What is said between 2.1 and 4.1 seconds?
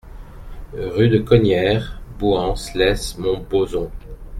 Bouhans-lès-Montbozon